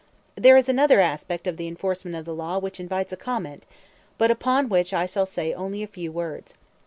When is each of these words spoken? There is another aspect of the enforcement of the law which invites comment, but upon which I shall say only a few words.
There 0.35 0.57
is 0.57 0.67
another 0.67 0.99
aspect 0.99 1.45
of 1.45 1.57
the 1.57 1.67
enforcement 1.67 2.15
of 2.17 2.25
the 2.25 2.33
law 2.33 2.57
which 2.57 2.79
invites 2.79 3.13
comment, 3.19 3.67
but 4.17 4.31
upon 4.31 4.67
which 4.67 4.95
I 4.95 5.05
shall 5.05 5.27
say 5.27 5.53
only 5.53 5.83
a 5.83 5.87
few 5.87 6.11
words. 6.11 6.55